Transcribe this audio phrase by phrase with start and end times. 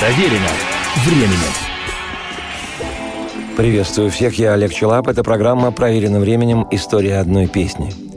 [0.00, 0.48] Проверено
[1.04, 1.52] временем.
[3.54, 5.08] Приветствую всех, я Олег Челап.
[5.08, 6.66] Это программа «Проверено временем.
[6.70, 8.09] История одной песни».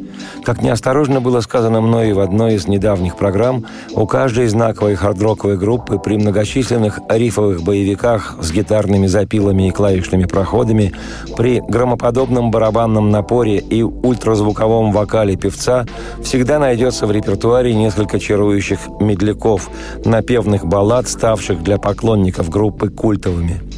[0.44, 6.00] Как неосторожно было сказано мной в одной из недавних программ, у каждой знаковой хардроковой группы
[6.00, 10.92] при многочисленных рифовых боевиках с гитарными запилами и клавишными проходами,
[11.38, 15.86] при громоподобном барабанном напоре и ультразвуковом вокале певца
[16.22, 19.70] всегда найдется в репертуаре несколько чарующих медляков,
[20.04, 23.62] напевных баллад, ставших для поклонников группы культовыми–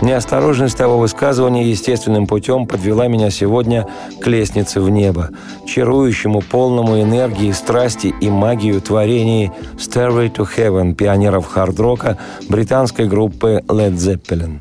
[0.00, 3.86] Неосторожность того высказывания естественным путем подвела меня сегодня
[4.20, 5.28] к лестнице в небо,
[5.66, 12.16] чарующему полному энергии, страсти и магию творении «Stairway to Heaven» пионеров хард-рока
[12.48, 14.60] британской группы Led Zeppelin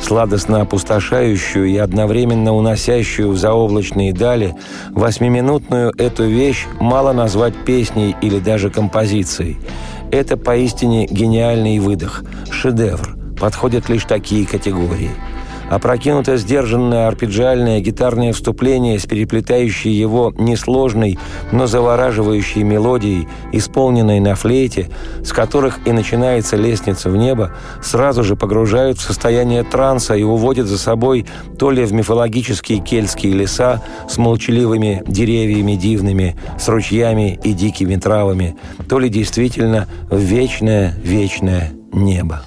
[0.00, 4.56] сладостно опустошающую и одновременно уносящую в заоблачные дали,
[4.90, 9.58] восьмиминутную эту вещь мало назвать песней или даже композицией.
[10.10, 15.10] Это поистине гениальный выдох, шедевр– подходят лишь такие категории.
[15.68, 21.18] Опрокинуто сдержанное арпеджиальное гитарное вступление с переплетающей его несложной,
[21.50, 24.90] но завораживающей мелодией, исполненной на флейте,
[25.24, 30.68] с которых и начинается лестница в небо, сразу же погружают в состояние транса и уводят
[30.68, 31.26] за собой
[31.58, 38.56] то ли в мифологические кельтские леса с молчаливыми деревьями дивными, с ручьями и дикими травами,
[38.88, 42.42] то ли действительно в вечное-вечное небо.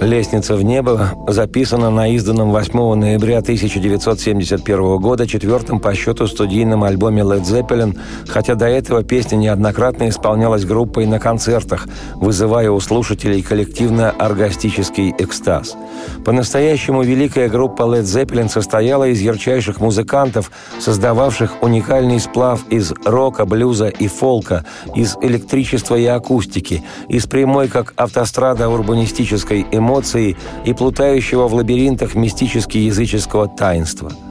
[0.00, 7.20] «Лестница в небо» записана на изданном 8 ноября 1971 года четвертом по счету студийном альбоме
[7.20, 15.14] Led Zeppelin, хотя до этого песня неоднократно исполнялась группой на концертах, вызывая у слушателей коллективно-оргастический
[15.18, 15.76] экстаз.
[16.24, 23.88] По-настоящему великая группа Led Zeppelin состояла из ярчайших музыкантов, создававших уникальный сплав из рока, блюза
[23.88, 31.48] и фолка, из электричества и акустики, из прямой, как автострада урбанистической эмоции, эмоций и плутающего
[31.48, 34.12] в лабиринтах мистически-языческого таинства–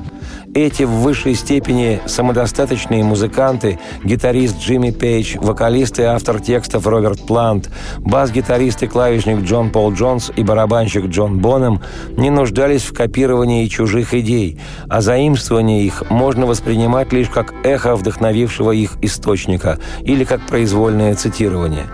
[0.54, 7.70] эти в высшей степени самодостаточные музыканты, гитарист Джимми Пейдж, вокалист и автор текстов Роберт Плант,
[8.00, 14.14] бас-гитарист и клавишник Джон Пол Джонс и барабанщик Джон Бонем не нуждались в копировании чужих
[14.14, 21.16] идей, а заимствование их можно воспринимать лишь как эхо вдохновившего их источника или как произвольное
[21.16, 21.86] цитирование.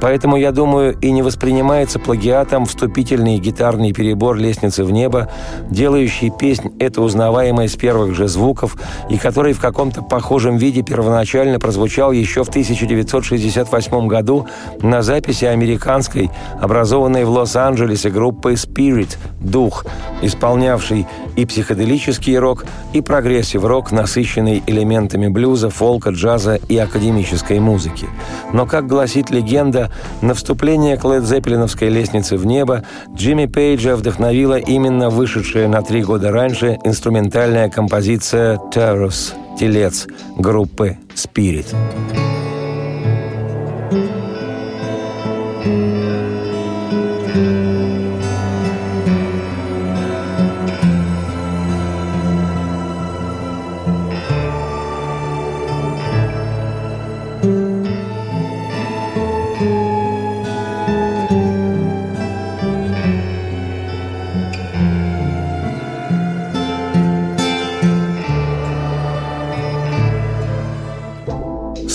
[0.00, 5.30] Поэтому, я думаю, и не воспринимается плагиатом вступительный гитарный перебор «Лестницы в небо»,
[5.70, 8.76] делающий песнь эту узнаваемой с первых первых же звуков
[9.08, 14.46] и который в каком-то похожем виде первоначально прозвучал еще в 1968 году
[14.82, 19.86] на записи американской, образованной в Лос-Анджелесе группы Spirit «Дух»,
[20.22, 21.06] исполнявшей
[21.36, 28.06] и психоделический рок, и прогрессив-рок, насыщенный элементами блюза, фолка, джаза и академической музыки.
[28.52, 29.90] Но, как гласит легенда,
[30.22, 32.82] на вступление к Лед Зеппелиновской лестнице в небо
[33.14, 40.98] Джимми Пейджа вдохновила именно вышедшая на три года раньше инструментальная композиция композиция «Terrors»– «Телец» группы
[41.14, 41.66] «Spirit».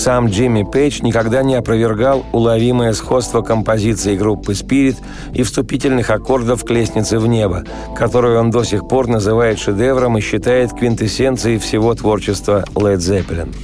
[0.00, 4.96] Сам Джимми Пейдж никогда не опровергал уловимое сходство композиции группы «Спирит»
[5.34, 7.64] и вступительных аккордов к лестнице в небо,
[7.94, 13.54] которую он до сих пор называет шедевром и считает квинтэссенцией всего творчества Led Zeppelin.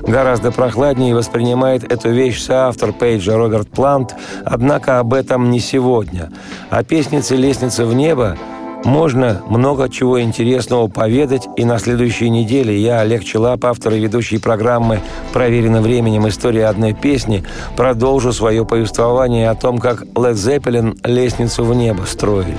[0.00, 6.32] Гораздо прохладнее воспринимает эту вещь соавтор Пейджа Роберт Плант, однако об этом не сегодня.
[6.70, 8.36] О песнице «Лестница в небо»
[8.84, 14.36] Можно много чего интересного поведать, и на следующей неделе я, Олег Челап, автор и ведущий
[14.36, 15.00] программы
[15.32, 16.28] «Проверено временем.
[16.28, 17.44] История одной песни»,
[17.76, 22.58] продолжу свое повествование о том, как Led Zeppelin лестницу в небо строили.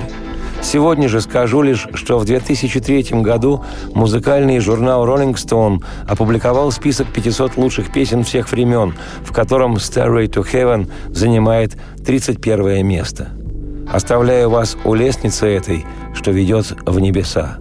[0.62, 3.64] Сегодня же скажу лишь, что в 2003 году
[3.94, 10.44] музыкальный журнал Rolling Stone опубликовал список 500 лучших песен всех времен, в котором «Stairway to
[10.44, 13.28] Heaven» занимает 31 место–
[13.88, 17.58] Оставляю вас у лестницы этой, что ведет в небеса.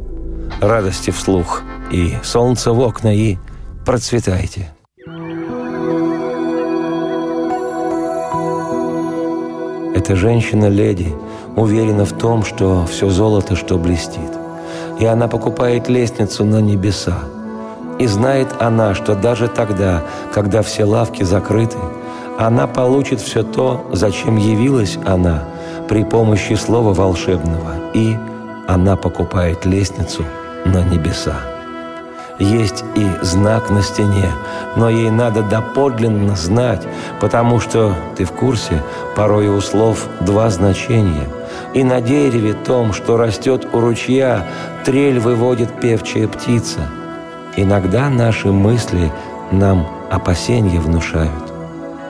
[0.59, 1.61] Радости вслух
[1.91, 3.37] и солнце в окна, и
[3.85, 4.71] процветайте.
[9.95, 11.13] Эта женщина-леди
[11.55, 14.31] уверена в том, что все золото, что блестит.
[14.99, 17.19] И она покупает лестницу на небеса.
[17.99, 21.77] И знает она, что даже тогда, когда все лавки закрыты,
[22.37, 25.43] она получит все то, зачем явилась она–
[25.87, 28.17] при помощи слова волшебного, и
[28.67, 30.23] она покупает лестницу
[30.65, 31.35] на небеса.
[32.37, 34.29] Есть и знак на стене,
[34.75, 36.81] но ей надо доподлинно знать,
[37.21, 38.81] потому что, ты в курсе,
[39.15, 41.27] порой у слов два значения.
[41.73, 44.45] И на дереве том, что растет у ручья,
[44.83, 46.81] трель выводит певчая птица.
[47.55, 49.11] Иногда наши мысли
[49.51, 51.31] нам опасения внушают.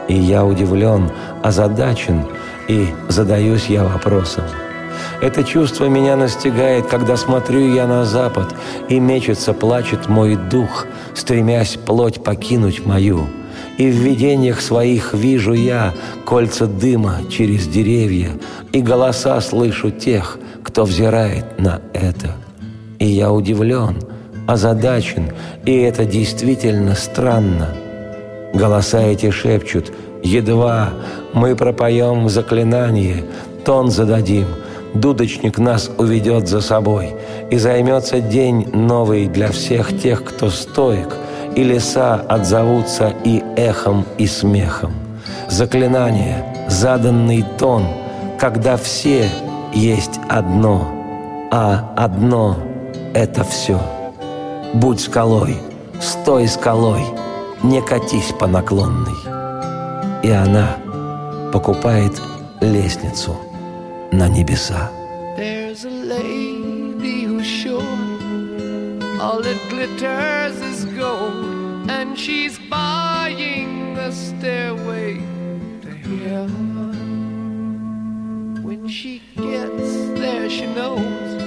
[0.07, 1.11] И я удивлен,
[1.43, 2.25] озадачен,
[2.67, 4.43] и задаюсь я вопросом.
[5.21, 8.53] Это чувство меня настигает, когда смотрю я на запад,
[8.89, 13.27] и мечется, плачет мой дух, стремясь плоть покинуть мою.
[13.77, 15.93] И в видениях своих вижу я
[16.25, 18.31] кольца дыма через деревья,
[18.71, 22.35] и голоса слышу тех, кто взирает на это.
[22.99, 23.97] И я удивлен,
[24.47, 25.31] озадачен,
[25.65, 27.75] и это действительно странно.
[28.53, 29.91] Голоса эти шепчут–
[30.25, 30.89] Едва
[31.35, 33.23] мы пропоем заклинание,
[33.65, 34.47] тон зададим,
[34.93, 37.13] дудочник нас уведет за собой,
[37.51, 41.15] и займется день новый для всех тех, кто стоек,
[41.55, 44.93] и леса отзовутся и эхом, и смехом.
[45.49, 47.85] Заклинание, заданный тон,
[48.39, 49.29] когда все
[49.73, 50.89] есть одно,
[51.51, 52.57] а одно—
[53.13, 53.79] это все.
[54.73, 55.57] Будь скалой,
[56.01, 57.03] стой скалой,
[57.61, 59.35] не катись по наклонной
[60.25, 60.77] и она
[61.54, 62.20] покупает
[62.60, 63.36] лестницу
[64.12, 64.90] на небеса.
[65.36, 67.82] There's a lady who's sure
[69.20, 75.18] all that glitters is gold, and she's buying a stairway
[75.82, 76.94] to heaven.
[78.62, 81.42] When she gets there, she knows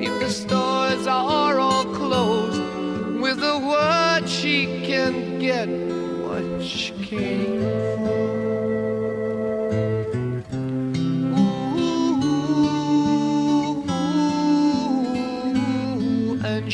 [0.00, 2.62] if the stores are all closed,
[3.20, 5.68] with a word she can get
[6.26, 7.62] what she came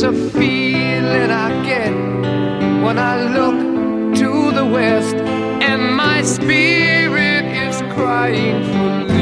[0.00, 1.90] It's a feeling I get
[2.84, 8.62] when I look to the west, and my spirit is crying
[9.08, 9.17] for.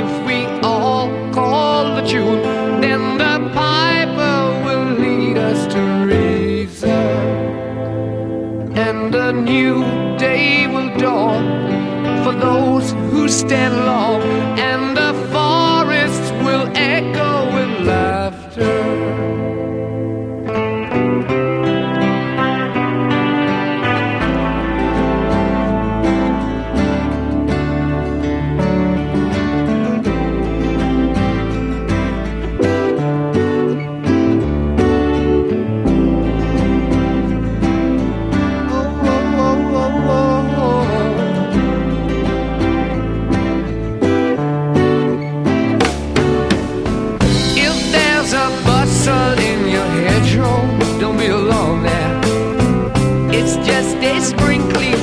[0.00, 2.42] If we all call the tune.
[2.80, 5.80] Then the piper will lead us to
[6.12, 6.90] reason,
[8.88, 9.74] and a new
[10.18, 11.44] day will dawn
[12.24, 14.15] for those who stand long,
[54.46, 54.95] Spring clean.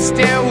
[0.00, 0.49] still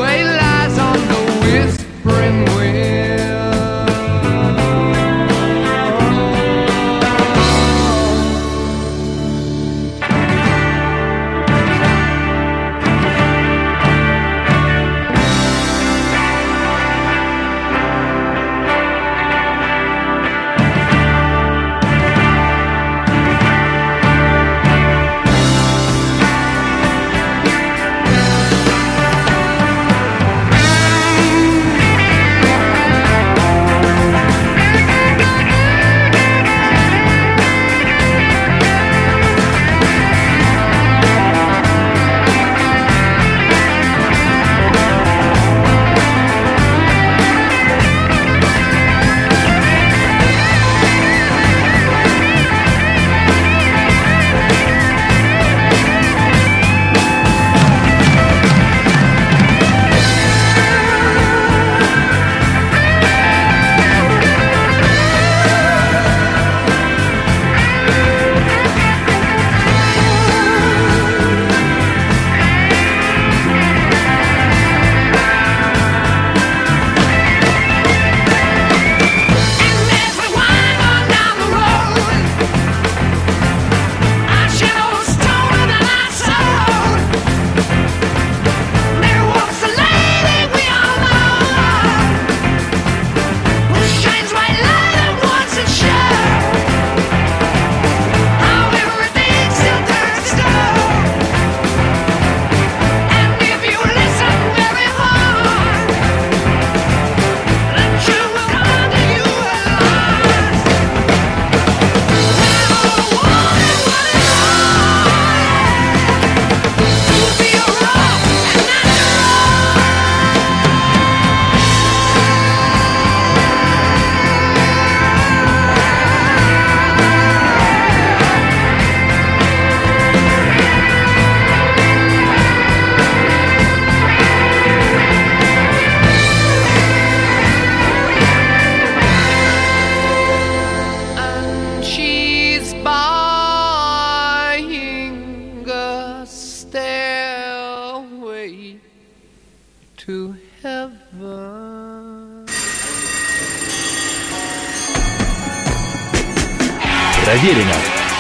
[157.40, 157.74] Проверено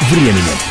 [0.10, 0.69] временем.